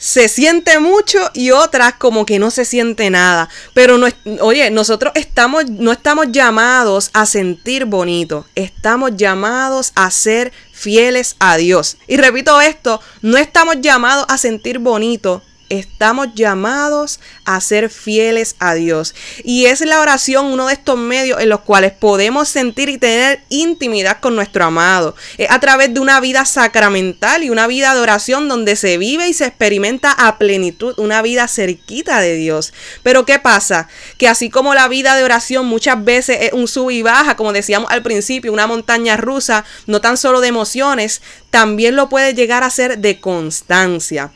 se 0.04 0.28
siente 0.28 0.80
mucho 0.80 1.18
y 1.32 1.50
otras 1.50 1.94
como 1.94 2.26
que 2.26 2.38
no 2.38 2.50
se 2.50 2.66
siente 2.66 3.08
nada. 3.08 3.48
Pero 3.72 3.96
no, 3.96 4.06
oye, 4.42 4.70
nosotros 4.70 5.14
estamos, 5.16 5.70
no 5.70 5.92
estamos 5.92 6.26
llamados 6.30 7.08
a 7.14 7.24
sentir 7.24 7.86
bonito, 7.86 8.44
estamos 8.54 9.16
llamados 9.16 9.92
a 9.94 10.10
ser 10.10 10.52
fieles 10.72 11.36
a 11.38 11.56
Dios. 11.56 11.96
Y 12.06 12.18
repito 12.18 12.60
esto, 12.60 13.00
no 13.22 13.38
estamos 13.38 13.80
llamados 13.80 14.26
a 14.28 14.36
sentir 14.36 14.78
bonito, 14.78 15.42
estamos 15.68 16.28
llamados 16.34 17.20
a 17.44 17.60
ser 17.60 17.90
fieles 17.90 18.56
a 18.58 18.74
Dios. 18.74 19.14
Y 19.44 19.66
es 19.66 19.80
la 19.80 20.00
oración 20.00 20.46
uno 20.46 20.66
de 20.66 20.74
estos 20.74 20.98
medios 20.98 21.40
en 21.40 21.48
los 21.48 21.60
cuales 21.60 21.92
podemos 21.92 22.48
sentir 22.48 22.88
y 22.88 22.98
tener 22.98 23.42
intimidad 23.48 24.20
con 24.20 24.36
nuestro 24.36 24.64
amado. 24.64 25.14
Es 25.38 25.50
a 25.50 25.60
través 25.60 25.92
de 25.92 26.00
una 26.00 26.20
vida 26.20 26.44
sacramental 26.44 27.42
y 27.42 27.50
una 27.50 27.66
vida 27.66 27.94
de 27.94 28.00
oración 28.00 28.48
donde 28.48 28.76
se 28.76 28.98
vive 28.98 29.28
y 29.28 29.34
se 29.34 29.46
experimenta 29.46 30.12
a 30.12 30.38
plenitud 30.38 30.94
una 30.98 31.22
vida 31.22 31.48
cerquita 31.48 32.20
de 32.20 32.36
Dios. 32.36 32.72
Pero 33.02 33.24
¿qué 33.24 33.38
pasa? 33.38 33.88
Que 34.18 34.28
así 34.28 34.50
como 34.50 34.74
la 34.74 34.88
vida 34.88 35.16
de 35.16 35.24
oración 35.24 35.66
muchas 35.66 36.04
veces 36.04 36.38
es 36.40 36.52
un 36.52 36.68
sub 36.68 36.90
y 36.90 37.02
baja, 37.02 37.36
como 37.36 37.52
decíamos 37.52 37.90
al 37.90 38.02
principio, 38.02 38.52
una 38.52 38.66
montaña 38.66 39.16
rusa, 39.16 39.64
no 39.86 40.00
tan 40.00 40.16
solo 40.16 40.40
de 40.40 40.48
emociones, 40.48 41.22
también 41.50 41.96
lo 41.96 42.08
puede 42.08 42.34
llegar 42.34 42.62
a 42.62 42.70
ser 42.70 42.98
de 42.98 43.20
constancia 43.20 44.32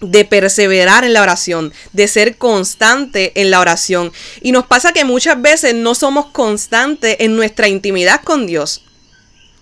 de 0.00 0.24
perseverar 0.24 1.04
en 1.04 1.12
la 1.12 1.22
oración, 1.22 1.72
de 1.92 2.08
ser 2.08 2.36
constante 2.36 3.32
en 3.40 3.50
la 3.50 3.60
oración. 3.60 4.12
Y 4.40 4.52
nos 4.52 4.66
pasa 4.66 4.92
que 4.92 5.04
muchas 5.04 5.40
veces 5.40 5.74
no 5.74 5.94
somos 5.94 6.26
constantes 6.26 7.16
en 7.20 7.36
nuestra 7.36 7.68
intimidad 7.68 8.22
con 8.22 8.46
Dios. 8.46 8.84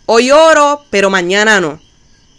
Hoy 0.07 0.31
oro, 0.31 0.85
pero 0.91 1.09
mañana 1.09 1.61
no. 1.61 1.81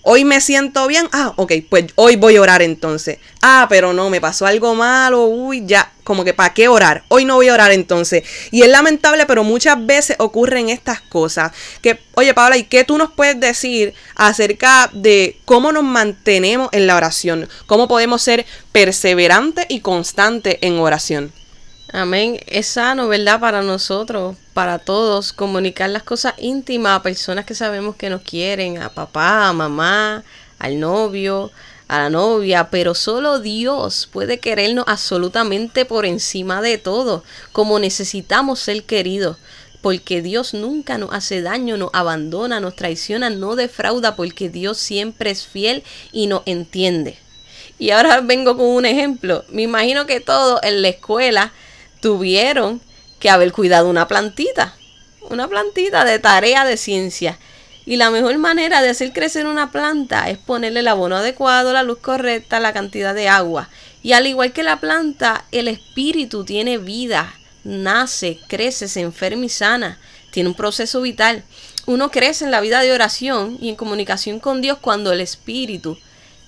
Hoy 0.03 0.23
me 0.23 0.39
siento 0.39 0.85
bien. 0.85 1.07
Ah, 1.11 1.33
ok, 1.35 1.53
pues 1.67 1.85
hoy 1.95 2.15
voy 2.15 2.35
a 2.35 2.41
orar 2.41 2.61
entonces. 2.61 3.17
Ah, 3.41 3.65
pero 3.69 3.91
no, 3.91 4.11
me 4.11 4.21
pasó 4.21 4.45
algo 4.45 4.75
malo. 4.75 5.25
Uy, 5.25 5.65
ya, 5.65 5.91
como 6.05 6.23
que 6.23 6.33
¿para 6.33 6.53
qué 6.53 6.69
orar? 6.69 7.03
Hoy 7.09 7.25
no 7.25 7.35
voy 7.35 7.49
a 7.49 7.53
orar 7.53 7.71
entonces. 7.71 8.23
Y 8.51 8.61
es 8.61 8.69
lamentable, 8.69 9.25
pero 9.25 9.43
muchas 9.43 9.85
veces 9.85 10.15
ocurren 10.19 10.69
estas 10.69 11.01
cosas. 11.01 11.51
Que, 11.81 11.99
oye, 12.13 12.33
Paula, 12.33 12.55
¿y 12.55 12.63
qué 12.63 12.85
tú 12.85 12.97
nos 12.97 13.11
puedes 13.11 13.37
decir 13.39 13.93
acerca 14.15 14.89
de 14.93 15.37
cómo 15.43 15.73
nos 15.73 15.83
mantenemos 15.83 16.69
en 16.71 16.87
la 16.87 16.95
oración? 16.95 17.49
¿Cómo 17.65 17.89
podemos 17.89 18.21
ser 18.21 18.45
perseverantes 18.71 19.65
y 19.67 19.81
constantes 19.81 20.59
en 20.61 20.79
oración? 20.79 21.33
Amén. 21.91 22.39
Es 22.47 22.67
sano, 22.67 23.07
¿verdad? 23.07 23.39
Para 23.39 23.61
nosotros, 23.61 24.35
para 24.53 24.79
todos, 24.79 25.33
comunicar 25.33 25.89
las 25.89 26.03
cosas 26.03 26.35
íntimas 26.37 26.99
a 26.99 27.03
personas 27.03 27.45
que 27.45 27.55
sabemos 27.55 27.95
que 27.95 28.09
nos 28.09 28.21
quieren, 28.21 28.81
a 28.81 28.89
papá, 28.89 29.47
a 29.47 29.53
mamá, 29.53 30.23
al 30.59 30.79
novio, 30.79 31.51
a 31.87 31.99
la 31.99 32.09
novia, 32.09 32.69
pero 32.71 32.95
solo 32.95 33.39
Dios 33.39 34.09
puede 34.11 34.39
querernos 34.39 34.85
absolutamente 34.87 35.85
por 35.85 36.05
encima 36.05 36.61
de 36.61 36.77
todo, 36.77 37.23
como 37.51 37.79
necesitamos 37.79 38.59
ser 38.59 38.83
queridos. 38.83 39.37
Porque 39.81 40.23
Dios 40.23 40.55
nunca 40.55 40.97
nos 40.97 41.13
hace 41.13 41.43
daño, 41.43 41.77
nos 41.77 41.91
abandona, 41.93 42.59
nos 42.59 42.75
traiciona, 42.75 43.29
no 43.29 43.55
defrauda, 43.55 44.15
porque 44.15 44.49
Dios 44.49 44.79
siempre 44.79 45.29
es 45.29 45.45
fiel 45.45 45.83
y 46.11 46.25
nos 46.25 46.41
entiende. 46.47 47.19
Y 47.77 47.91
ahora 47.91 48.21
vengo 48.21 48.57
con 48.57 48.65
un 48.65 48.85
ejemplo. 48.85 49.45
Me 49.49 49.61
imagino 49.61 50.07
que 50.07 50.19
todos 50.19 50.59
en 50.63 50.81
la 50.81 50.87
escuela 50.87 51.53
tuvieron 52.01 52.81
que 53.19 53.29
haber 53.29 53.51
cuidado 53.51 53.89
una 53.89 54.07
plantita, 54.07 54.75
una 55.29 55.47
plantita 55.47 56.05
de 56.05 56.19
tarea 56.19 56.65
de 56.65 56.77
ciencia. 56.77 57.37
Y 57.85 57.97
la 57.97 58.09
mejor 58.09 58.37
manera 58.39 58.81
de 58.81 58.89
hacer 58.89 59.13
crecer 59.13 59.45
una 59.45 59.71
planta 59.71 60.29
es 60.29 60.39
ponerle 60.39 60.79
el 60.79 60.87
abono 60.87 61.17
adecuado, 61.17 61.71
la 61.71 61.83
luz 61.83 61.99
correcta, 61.99 62.59
la 62.59 62.73
cantidad 62.73 63.13
de 63.13 63.29
agua. 63.29 63.69
Y 64.01 64.13
al 64.13 64.25
igual 64.25 64.53
que 64.53 64.63
la 64.63 64.79
planta, 64.79 65.45
el 65.51 65.67
espíritu 65.67 66.43
tiene 66.45 66.77
vida, 66.79 67.33
nace, 67.63 68.39
crece, 68.47 68.87
se 68.87 69.01
enferma 69.01 69.45
y 69.45 69.49
sana, 69.49 69.99
tiene 70.31 70.49
un 70.49 70.55
proceso 70.55 71.01
vital. 71.01 71.43
Uno 71.85 72.09
crece 72.09 72.45
en 72.45 72.51
la 72.51 72.61
vida 72.61 72.81
de 72.81 72.91
oración 72.91 73.57
y 73.61 73.69
en 73.69 73.75
comunicación 73.75 74.39
con 74.39 74.61
Dios 74.61 74.79
cuando 74.79 75.11
el 75.11 75.21
espíritu 75.21 75.97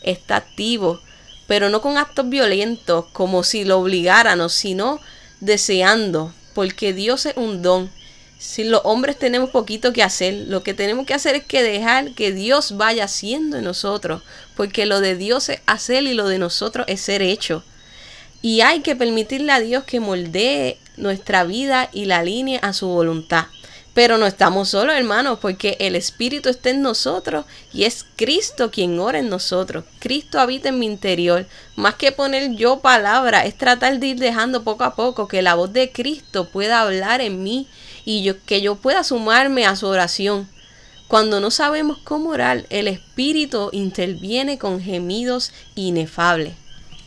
está 0.02 0.38
activo, 0.38 1.00
pero 1.48 1.70
no 1.70 1.82
con 1.82 1.98
actos 1.98 2.28
violentos 2.30 3.06
como 3.14 3.44
si 3.44 3.64
lo 3.64 3.80
obligáramos, 3.80 4.54
sino 4.54 5.00
deseando, 5.40 6.34
porque 6.56 6.94
Dios 6.94 7.28
es 7.28 7.38
un 7.38 7.62
don. 7.62 7.92
Si 8.40 8.64
los 8.64 8.82
hombres 8.84 9.18
tenemos 9.18 9.50
poquito 9.50 9.94
que 9.94 10.04
hacer, 10.04 10.46
lo 10.48 10.62
que 10.62 10.76
tenemos 10.76 11.06
que 11.06 11.16
hacer 11.16 11.36
es 11.36 11.44
que 11.44 11.64
dejar 11.64 12.12
que 12.12 12.32
Dios 12.32 12.78
vaya 12.78 13.06
haciendo 13.06 13.58
en 13.58 13.64
nosotros, 13.64 14.22
porque 14.56 14.86
lo 14.86 15.00
de 15.00 15.16
Dios 15.16 15.50
es 15.50 15.60
hacer 15.66 16.04
y 16.04 16.14
lo 16.14 16.28
de 16.28 16.38
nosotros 16.38 16.86
es 16.88 17.02
ser 17.02 17.24
hecho. 17.24 17.64
Y 18.44 18.62
hay 18.62 18.82
que 18.82 18.96
permitirle 18.96 19.52
a 19.52 19.60
Dios 19.60 19.84
que 19.86 20.00
moldee 20.00 20.78
nuestra 20.98 21.44
vida 21.44 21.90
y 21.92 22.06
la 22.06 22.20
alinee 22.20 22.60
a 22.62 22.74
su 22.74 22.88
voluntad. 22.88 23.48
Pero 23.98 24.20
no 24.20 24.28
estamos 24.28 24.70
solos, 24.70 24.94
hermanos, 24.96 25.40
porque 25.42 25.76
el 25.80 25.96
Espíritu 25.96 26.50
está 26.50 26.70
en 26.70 26.84
nosotros 26.84 27.46
y 27.74 27.86
es 27.86 28.06
Cristo 28.16 28.70
quien 28.70 29.00
ora 29.00 29.18
en 29.18 29.28
nosotros. 29.28 29.86
Cristo 29.98 30.40
habita 30.40 30.70
en 30.70 30.78
mi 30.78 30.86
interior. 30.86 31.48
Más 31.76 31.96
que 31.96 32.12
poner 32.12 32.52
yo 32.52 32.80
palabra, 32.80 33.44
es 33.46 33.58
tratar 33.58 33.98
de 33.98 34.06
ir 34.06 34.20
dejando 34.20 34.64
poco 34.64 34.84
a 34.84 34.94
poco 34.94 35.28
que 35.28 35.42
la 35.42 35.56
voz 35.56 35.74
de 35.74 35.92
Cristo 35.92 36.48
pueda 36.48 36.82
hablar 36.82 37.22
en 37.22 37.42
mí 37.42 37.66
y 38.06 38.22
yo, 38.22 38.36
que 38.46 38.62
yo 38.62 38.76
pueda 38.76 39.04
sumarme 39.04 39.66
a 39.66 39.76
su 39.76 39.88
oración. 39.88 40.48
Cuando 41.08 41.40
no 41.40 41.50
sabemos 41.50 41.98
cómo 42.04 42.30
orar, 42.30 42.68
el 42.70 42.88
Espíritu 42.88 43.70
interviene 43.72 44.60
con 44.60 44.80
gemidos 44.80 45.52
inefables. 45.74 46.54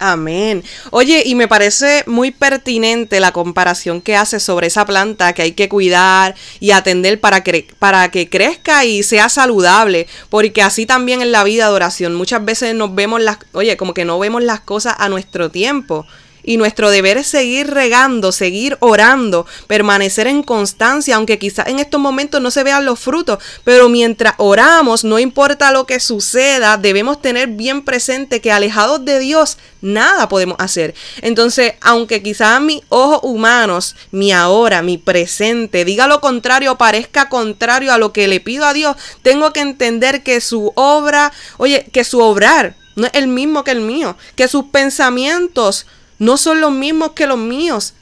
Amén. 0.02 0.64
Oye, 0.92 1.22
y 1.26 1.34
me 1.34 1.46
parece 1.46 2.04
muy 2.06 2.30
pertinente 2.30 3.20
la 3.20 3.32
comparación 3.32 4.00
que 4.00 4.16
hace 4.16 4.40
sobre 4.40 4.68
esa 4.68 4.86
planta 4.86 5.34
que 5.34 5.42
hay 5.42 5.52
que 5.52 5.68
cuidar 5.68 6.34
y 6.58 6.70
atender 6.70 7.20
para, 7.20 7.44
para 7.78 8.10
que 8.10 8.30
crezca 8.30 8.86
y 8.86 9.02
sea 9.02 9.28
saludable, 9.28 10.08
porque 10.30 10.62
así 10.62 10.86
también 10.86 11.20
en 11.20 11.32
la 11.32 11.44
vida 11.44 11.66
de 11.66 11.74
oración 11.74 12.14
muchas 12.14 12.42
veces 12.42 12.74
nos 12.74 12.94
vemos 12.94 13.20
las, 13.20 13.36
oye, 13.52 13.76
como 13.76 13.92
que 13.92 14.06
no 14.06 14.18
vemos 14.18 14.42
las 14.42 14.60
cosas 14.60 14.94
a 14.98 15.10
nuestro 15.10 15.50
tiempo. 15.50 16.06
Y 16.50 16.56
nuestro 16.56 16.90
deber 16.90 17.16
es 17.16 17.28
seguir 17.28 17.70
regando, 17.70 18.32
seguir 18.32 18.76
orando, 18.80 19.46
permanecer 19.68 20.26
en 20.26 20.42
constancia, 20.42 21.14
aunque 21.14 21.38
quizás 21.38 21.68
en 21.68 21.78
estos 21.78 22.00
momentos 22.00 22.42
no 22.42 22.50
se 22.50 22.64
vean 22.64 22.84
los 22.84 22.98
frutos, 22.98 23.38
pero 23.62 23.88
mientras 23.88 24.34
oramos, 24.36 25.04
no 25.04 25.20
importa 25.20 25.70
lo 25.70 25.86
que 25.86 26.00
suceda, 26.00 26.76
debemos 26.76 27.22
tener 27.22 27.50
bien 27.50 27.82
presente 27.82 28.40
que 28.40 28.50
alejados 28.50 29.04
de 29.04 29.20
Dios, 29.20 29.58
nada 29.80 30.28
podemos 30.28 30.56
hacer. 30.58 30.96
Entonces, 31.22 31.74
aunque 31.82 32.20
quizás 32.20 32.60
mis 32.60 32.82
ojos 32.88 33.20
humanos, 33.22 33.94
mi 34.10 34.32
ahora, 34.32 34.82
mi 34.82 34.98
presente, 34.98 35.84
diga 35.84 36.08
lo 36.08 36.20
contrario, 36.20 36.76
parezca 36.76 37.28
contrario 37.28 37.92
a 37.92 37.98
lo 37.98 38.12
que 38.12 38.26
le 38.26 38.40
pido 38.40 38.66
a 38.66 38.72
Dios, 38.72 38.96
tengo 39.22 39.52
que 39.52 39.60
entender 39.60 40.24
que 40.24 40.40
su 40.40 40.72
obra, 40.74 41.32
oye, 41.58 41.86
que 41.92 42.02
su 42.02 42.18
obrar 42.18 42.74
no 42.96 43.06
es 43.06 43.14
el 43.14 43.28
mismo 43.28 43.62
que 43.62 43.70
el 43.70 43.82
mío, 43.82 44.16
que 44.34 44.48
sus 44.48 44.64
pensamientos 44.64 45.86
no 46.20 46.36
son 46.36 46.60
los 46.60 46.70
mismos 46.70 47.12
que 47.12 47.26
los 47.26 47.38
míos, 47.38 47.94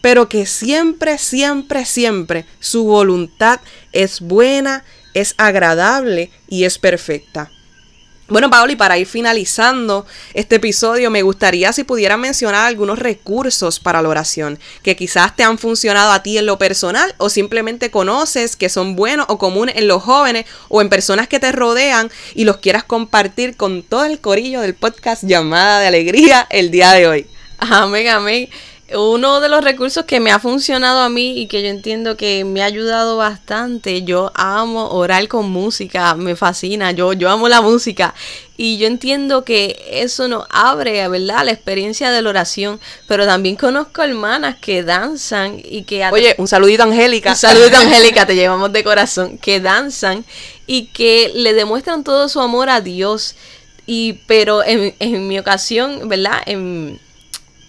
pero 0.00 0.28
que 0.28 0.46
siempre, 0.46 1.18
siempre, 1.18 1.84
siempre 1.84 2.46
su 2.60 2.84
voluntad 2.84 3.60
es 3.92 4.20
buena, 4.20 4.84
es 5.12 5.34
agradable 5.36 6.30
y 6.48 6.64
es 6.64 6.78
perfecta. 6.78 7.50
Bueno, 8.28 8.48
Paola, 8.48 8.72
y 8.72 8.76
para 8.76 8.96
ir 8.96 9.08
finalizando 9.08 10.06
este 10.34 10.56
episodio, 10.56 11.10
me 11.10 11.22
gustaría 11.22 11.72
si 11.72 11.82
pudiera 11.82 12.16
mencionar 12.16 12.68
algunos 12.68 13.00
recursos 13.00 13.80
para 13.80 14.00
la 14.00 14.08
oración 14.08 14.60
que 14.84 14.94
quizás 14.94 15.34
te 15.34 15.42
han 15.42 15.58
funcionado 15.58 16.12
a 16.12 16.22
ti 16.22 16.38
en 16.38 16.46
lo 16.46 16.56
personal 16.56 17.12
o 17.18 17.28
simplemente 17.28 17.90
conoces 17.90 18.54
que 18.54 18.68
son 18.68 18.94
buenos 18.94 19.26
o 19.28 19.38
comunes 19.38 19.74
en 19.76 19.88
los 19.88 20.04
jóvenes 20.04 20.46
o 20.68 20.80
en 20.80 20.88
personas 20.88 21.26
que 21.26 21.40
te 21.40 21.50
rodean 21.50 22.08
y 22.36 22.44
los 22.44 22.58
quieras 22.58 22.84
compartir 22.84 23.56
con 23.56 23.82
todo 23.82 24.04
el 24.04 24.20
corillo 24.20 24.60
del 24.60 24.76
podcast 24.76 25.24
llamada 25.24 25.80
de 25.80 25.88
alegría 25.88 26.46
el 26.50 26.70
día 26.70 26.92
de 26.92 27.08
hoy. 27.08 27.26
Amén, 27.70 28.08
amén 28.08 28.48
uno 28.96 29.40
de 29.40 29.48
los 29.48 29.62
recursos 29.62 30.04
que 30.04 30.18
me 30.18 30.32
ha 30.32 30.40
funcionado 30.40 31.00
a 31.00 31.08
mí 31.08 31.40
y 31.40 31.46
que 31.46 31.62
yo 31.62 31.68
entiendo 31.68 32.16
que 32.16 32.44
me 32.44 32.62
ha 32.62 32.64
ayudado 32.64 33.16
bastante, 33.16 34.02
yo 34.02 34.32
amo 34.34 34.88
orar 34.90 35.28
con 35.28 35.50
música, 35.50 36.14
me 36.14 36.34
fascina, 36.34 36.90
yo, 36.90 37.12
yo 37.12 37.30
amo 37.30 37.48
la 37.48 37.60
música 37.60 38.14
y 38.56 38.78
yo 38.78 38.86
entiendo 38.86 39.44
que 39.44 39.80
eso 39.90 40.26
nos 40.26 40.44
abre, 40.50 41.06
¿verdad?, 41.08 41.44
la 41.44 41.52
experiencia 41.52 42.10
de 42.10 42.20
la 42.20 42.30
oración, 42.30 42.80
pero 43.06 43.26
también 43.26 43.56
conozco 43.56 44.02
hermanas 44.02 44.56
que 44.60 44.82
danzan 44.82 45.60
y 45.62 45.82
que... 45.82 46.04
Oye, 46.10 46.34
un 46.38 46.48
saludito 46.48 46.82
Angélica. 46.82 47.30
Un 47.30 47.36
saludito 47.36 47.76
Angélica, 47.78 48.26
te 48.26 48.34
llevamos 48.34 48.72
de 48.72 48.82
corazón, 48.82 49.38
que 49.38 49.60
danzan 49.60 50.24
y 50.66 50.86
que 50.86 51.30
le 51.34 51.54
demuestran 51.54 52.02
todo 52.02 52.28
su 52.28 52.40
amor 52.40 52.68
a 52.68 52.80
Dios. 52.80 53.36
Y, 53.86 54.14
pero 54.26 54.62
en, 54.62 54.94
en 55.00 55.26
mi 55.26 55.38
ocasión, 55.38 56.08
¿verdad? 56.08 56.42
En, 56.46 57.00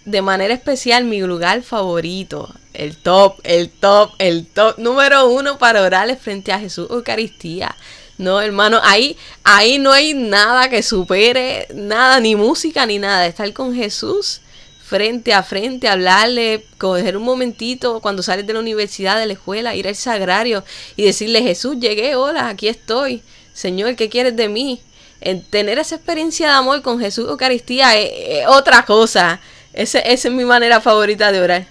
de 0.06 0.22
manera 0.22 0.54
especial 0.54 1.06
mi 1.06 1.22
lugar 1.22 1.62
favorito, 1.62 2.54
el 2.74 2.98
top, 2.98 3.40
el 3.44 3.70
top, 3.70 4.14
el 4.18 4.48
top 4.48 4.78
número 4.78 5.30
uno 5.30 5.58
para 5.58 5.82
orarle 5.82 6.16
frente 6.16 6.52
a 6.52 6.60
Jesús 6.60 6.90
Eucaristía. 6.90 7.76
No, 8.18 8.40
hermano, 8.40 8.80
ahí, 8.84 9.18
ahí 9.44 9.80
no 9.80 9.92
hay 9.92 10.14
nada 10.14 10.70
que 10.70 10.84
supere, 10.84 11.68
nada, 11.74 12.20
ni 12.20 12.36
música 12.36 12.86
ni 12.86 13.00
nada. 13.00 13.26
Estar 13.26 13.52
con 13.54 13.74
Jesús 13.74 14.42
frente 14.84 15.34
a 15.34 15.42
frente, 15.42 15.88
hablarle, 15.88 16.66
coger 16.78 17.18
un 17.18 17.24
momentito 17.24 18.00
cuando 18.00 18.22
sales 18.22 18.46
de 18.46 18.54
la 18.54 18.60
universidad, 18.60 19.20
de 19.20 19.26
la 19.26 19.34
escuela, 19.34 19.76
ir 19.76 19.88
al 19.88 19.96
sagrario 19.96 20.64
y 20.96 21.04
decirle, 21.04 21.42
Jesús, 21.42 21.78
llegué, 21.80 22.16
hola, 22.16 22.50
aquí 22.50 22.68
estoy. 22.68 23.24
Señor, 23.54 23.96
¿qué 23.96 24.10
quieres 24.10 24.36
de 24.36 24.50
mí? 24.50 24.82
En 25.20 25.44
tener 25.44 25.80
esa 25.80 25.96
experiencia 25.96 26.48
de 26.48 26.54
amor 26.54 26.82
con 26.82 27.00
Jesús 27.00 27.30
Eucaristía 27.30 27.98
es 27.98 28.48
otra 28.48 28.86
cosa 28.86 29.40
esa 29.74 30.00
es 30.00 30.30
mi 30.30 30.46
manera 30.46 30.82
favorita 30.82 31.32
de 31.32 31.42
orar. 31.42 31.66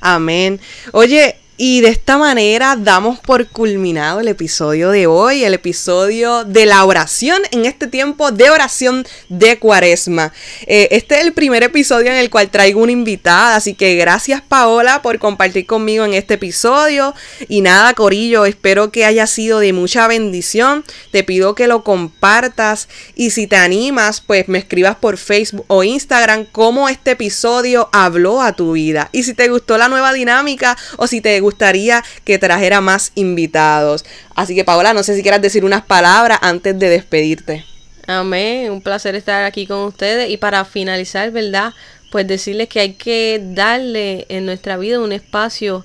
Amén. 0.00 0.60
Oye, 0.92 1.36
y 1.58 1.80
de 1.82 1.88
esta 1.88 2.16
manera 2.16 2.76
damos 2.76 3.20
por 3.20 3.46
culminado 3.46 4.20
el 4.20 4.28
episodio 4.28 4.90
de 4.90 5.06
hoy, 5.06 5.44
el 5.44 5.54
episodio 5.54 6.44
de 6.44 6.64
la 6.64 6.84
oración 6.84 7.42
en 7.50 7.66
este 7.66 7.86
tiempo 7.86 8.32
de 8.32 8.50
oración 8.50 9.06
de 9.28 9.58
cuaresma. 9.58 10.32
Eh, 10.66 10.88
este 10.92 11.16
es 11.16 11.22
el 11.22 11.34
primer 11.34 11.62
episodio 11.62 12.10
en 12.10 12.16
el 12.16 12.30
cual 12.30 12.50
traigo 12.50 12.80
una 12.80 12.92
invitada, 12.92 13.56
así 13.56 13.74
que 13.74 13.96
gracias 13.96 14.40
Paola 14.40 15.02
por 15.02 15.18
compartir 15.18 15.66
conmigo 15.66 16.04
en 16.06 16.14
este 16.14 16.34
episodio. 16.34 17.14
Y 17.48 17.60
nada, 17.60 17.92
Corillo, 17.92 18.46
espero 18.46 18.90
que 18.90 19.04
haya 19.04 19.26
sido 19.26 19.58
de 19.58 19.74
mucha 19.74 20.08
bendición. 20.08 20.84
Te 21.10 21.22
pido 21.22 21.54
que 21.54 21.66
lo 21.66 21.84
compartas 21.84 22.88
y 23.14 23.30
si 23.30 23.46
te 23.46 23.56
animas, 23.56 24.22
pues 24.22 24.48
me 24.48 24.58
escribas 24.58 24.96
por 24.96 25.18
Facebook 25.18 25.66
o 25.68 25.84
Instagram 25.84 26.46
cómo 26.50 26.88
este 26.88 27.10
episodio 27.10 27.90
habló 27.92 28.40
a 28.40 28.54
tu 28.54 28.72
vida. 28.72 29.10
Y 29.12 29.24
si 29.24 29.34
te 29.34 29.48
gustó 29.48 29.76
la 29.76 29.88
nueva 29.88 30.14
dinámica 30.14 30.78
o 30.96 31.06
si 31.06 31.20
te 31.20 31.41
gustaría 31.42 32.02
que 32.24 32.38
trajera 32.38 32.80
más 32.80 33.12
invitados. 33.14 34.04
Así 34.34 34.54
que 34.54 34.64
Paola, 34.64 34.94
no 34.94 35.02
sé 35.02 35.14
si 35.14 35.22
quieras 35.22 35.42
decir 35.42 35.64
unas 35.64 35.84
palabras 35.84 36.38
antes 36.40 36.78
de 36.78 36.88
despedirte. 36.88 37.64
Amén, 38.06 38.72
un 38.72 38.82
placer 38.82 39.14
estar 39.14 39.44
aquí 39.44 39.66
con 39.66 39.80
ustedes 39.80 40.30
y 40.30 40.36
para 40.36 40.64
finalizar, 40.64 41.30
¿verdad? 41.30 41.72
Pues 42.10 42.26
decirles 42.26 42.68
que 42.68 42.80
hay 42.80 42.94
que 42.94 43.40
darle 43.42 44.26
en 44.28 44.46
nuestra 44.46 44.76
vida 44.76 44.98
un 45.00 45.12
espacio 45.12 45.84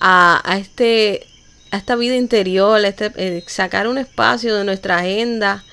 a, 0.00 0.42
este 0.58 1.26
a 1.70 1.76
esta 1.76 1.96
vida 1.96 2.16
interior, 2.16 2.82
este, 2.84 3.12
eh, 3.16 3.44
sacar 3.46 3.88
un 3.88 3.98
espacio 3.98 4.56
de 4.56 4.64
nuestra 4.64 4.98
agenda 4.98 5.64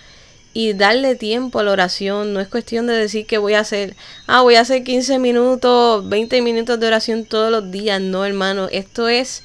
y 0.55 0.71
darle 0.71 1.15
tiempo 1.15 1.59
a 1.59 1.63
la 1.63 1.74
oración. 1.74 2.33
No 2.33 2.39
es 2.39 2.47
cuestión 2.47 2.88
de 2.88 2.93
decir 2.93 3.27
que 3.27 3.38
voy 3.38 3.53
a 3.55 3.59
hacer, 3.59 3.95
ah, 4.25 4.41
voy 4.41 4.55
a 4.55 4.62
hacer 4.62 4.85
15 4.85 5.19
minutos, 5.19 6.07
20 6.07 6.41
minutos 6.41 6.79
de 6.79 6.88
oración 6.88 7.25
todos 7.25 7.51
los 7.51 7.69
días. 7.71 8.00
No, 8.00 8.25
hermano, 8.25 8.70
esto 8.72 9.09
es 9.09 9.44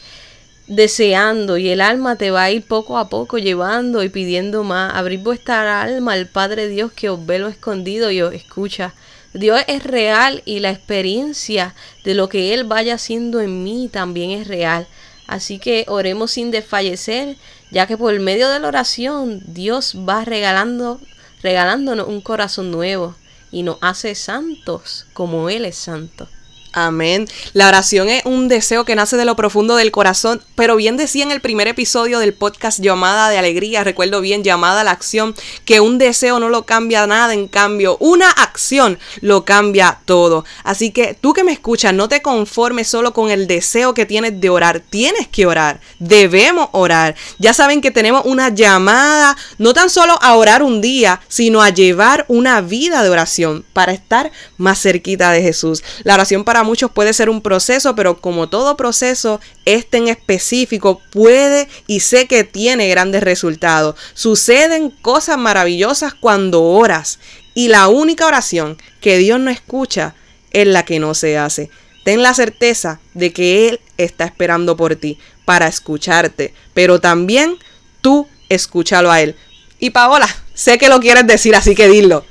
deseando 0.68 1.58
y 1.58 1.68
el 1.68 1.80
alma 1.80 2.14
te 2.14 2.30
va 2.30 2.44
a 2.44 2.50
ir 2.52 2.62
poco 2.62 2.96
a 2.96 3.08
poco 3.08 3.38
llevando 3.38 4.04
y 4.04 4.08
pidiendo 4.08 4.62
más. 4.62 4.94
Abrir 4.94 5.18
vuestra 5.18 5.82
alma 5.82 6.12
al 6.12 6.28
Padre 6.28 6.68
Dios 6.68 6.92
que 6.92 7.10
os 7.10 7.26
ve 7.26 7.40
lo 7.40 7.48
escondido 7.48 8.12
y 8.12 8.22
os 8.22 8.32
escucha. 8.32 8.94
Dios 9.34 9.60
es 9.66 9.82
real 9.82 10.42
y 10.44 10.60
la 10.60 10.70
experiencia 10.70 11.74
de 12.04 12.14
lo 12.14 12.28
que 12.28 12.54
Él 12.54 12.62
vaya 12.62 12.94
haciendo 12.94 13.40
en 13.40 13.64
mí 13.64 13.90
también 13.92 14.30
es 14.30 14.46
real. 14.46 14.86
Así 15.26 15.58
que 15.58 15.86
oremos 15.88 16.30
sin 16.30 16.52
desfallecer 16.52 17.36
ya 17.70 17.86
que 17.86 17.96
por 17.96 18.18
medio 18.20 18.48
de 18.48 18.60
la 18.60 18.68
oración 18.68 19.42
Dios 19.46 19.96
va 20.08 20.24
regalando, 20.24 21.00
regalándonos 21.42 22.08
un 22.08 22.20
corazón 22.20 22.70
nuevo 22.70 23.14
y 23.52 23.62
nos 23.62 23.78
hace 23.80 24.14
santos 24.14 25.06
como 25.12 25.50
Él 25.50 25.64
es 25.64 25.76
santo. 25.76 26.28
Amén. 26.72 27.26
La 27.52 27.66
oración 27.66 28.08
es 28.08 28.24
un 28.24 28.46
deseo 28.46 28.84
que 28.84 28.94
nace 28.94 29.16
de 29.16 29.24
lo 29.24 29.34
profundo 29.34 29.74
del 29.74 29.90
corazón, 29.90 30.40
pero 30.54 30.76
bien 30.76 30.96
decía 30.96 31.24
en 31.24 31.32
el 31.32 31.40
primer 31.40 31.66
episodio 31.66 32.20
del 32.20 32.32
podcast 32.32 32.78
llamada 32.78 33.28
de 33.28 33.38
alegría, 33.38 33.82
recuerdo 33.82 34.20
bien, 34.20 34.44
llamada 34.44 34.82
a 34.82 34.84
la 34.84 34.92
acción, 34.92 35.34
que 35.64 35.80
un 35.80 35.98
deseo 35.98 36.38
no 36.38 36.48
lo 36.48 36.66
cambia 36.66 37.08
nada, 37.08 37.34
en 37.34 37.48
cambio, 37.48 37.96
una 37.98 38.30
acción 38.30 39.00
lo 39.20 39.44
cambia 39.44 39.98
todo. 40.04 40.44
Así 40.62 40.92
que 40.92 41.14
tú 41.14 41.32
que 41.32 41.42
me 41.42 41.50
escuchas, 41.50 41.92
no 41.92 42.08
te 42.08 42.22
conformes 42.22 42.86
solo 42.86 43.12
con 43.12 43.30
el 43.30 43.48
deseo 43.48 43.92
que 43.92 44.06
tienes 44.06 44.40
de 44.40 44.50
orar, 44.50 44.78
tienes 44.78 45.26
que 45.26 45.46
orar, 45.46 45.80
debemos 45.98 46.68
orar. 46.70 47.16
Ya 47.40 47.52
saben 47.52 47.80
que 47.80 47.90
tenemos 47.90 48.24
una 48.26 48.50
llamada, 48.50 49.36
no 49.58 49.74
tan 49.74 49.90
solo 49.90 50.16
a 50.22 50.36
orar 50.36 50.62
un 50.62 50.80
día, 50.80 51.20
sino 51.26 51.62
a 51.62 51.70
llevar 51.70 52.26
una 52.28 52.60
vida 52.60 53.02
de 53.02 53.10
oración 53.10 53.64
para 53.72 53.90
estar 53.90 54.30
más 54.56 54.80
cerquita 54.80 55.32
de 55.32 55.42
Jesús. 55.42 55.82
La 56.04 56.14
oración 56.14 56.44
para 56.60 56.68
muchos 56.68 56.90
puede 56.90 57.14
ser 57.14 57.30
un 57.30 57.40
proceso, 57.40 57.94
pero 57.94 58.20
como 58.20 58.50
todo 58.50 58.76
proceso, 58.76 59.40
este 59.64 59.96
en 59.96 60.08
específico 60.08 61.00
puede 61.10 61.70
y 61.86 62.00
sé 62.00 62.26
que 62.26 62.44
tiene 62.44 62.86
grandes 62.90 63.22
resultados. 63.22 63.94
Suceden 64.12 64.90
cosas 64.90 65.38
maravillosas 65.38 66.12
cuando 66.12 66.62
oras 66.62 67.18
y 67.54 67.68
la 67.68 67.88
única 67.88 68.26
oración 68.26 68.76
que 69.00 69.16
Dios 69.16 69.40
no 69.40 69.50
escucha 69.50 70.14
es 70.50 70.66
la 70.66 70.84
que 70.84 70.98
no 70.98 71.14
se 71.14 71.38
hace. 71.38 71.70
Ten 72.04 72.22
la 72.22 72.34
certeza 72.34 73.00
de 73.14 73.32
que 73.32 73.70
Él 73.70 73.80
está 73.96 74.26
esperando 74.26 74.76
por 74.76 74.96
ti 74.96 75.16
para 75.46 75.66
escucharte, 75.66 76.52
pero 76.74 77.00
también 77.00 77.56
tú 78.02 78.28
escúchalo 78.50 79.10
a 79.10 79.22
Él. 79.22 79.34
Y 79.78 79.90
Paola, 79.90 80.28
sé 80.52 80.76
que 80.76 80.90
lo 80.90 81.00
quieres 81.00 81.26
decir, 81.26 81.56
así 81.56 81.74
que 81.74 81.88
dilo. 81.88 82.26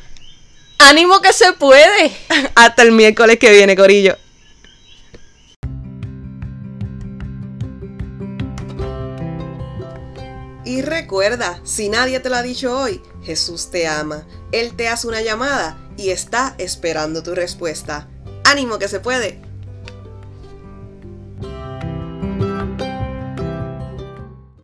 Ánimo 0.79 1.21
que 1.21 1.33
se 1.33 1.53
puede. 1.53 2.11
Hasta 2.55 2.81
el 2.81 2.91
miércoles 2.91 3.37
que 3.37 3.51
viene, 3.51 3.75
Corillo. 3.75 4.17
Y 10.65 10.81
recuerda, 10.81 11.59
si 11.63 11.89
nadie 11.89 12.19
te 12.19 12.29
lo 12.29 12.35
ha 12.35 12.43
dicho 12.43 12.77
hoy, 12.77 13.01
Jesús 13.23 13.71
te 13.71 13.87
ama. 13.87 14.27
Él 14.51 14.75
te 14.75 14.87
hace 14.87 15.07
una 15.07 15.21
llamada 15.21 15.77
y 15.97 16.11
está 16.11 16.55
esperando 16.59 17.23
tu 17.23 17.33
respuesta. 17.33 18.07
Ánimo 18.43 18.77
que 18.77 18.87
se 18.87 18.99
puede. 18.99 19.48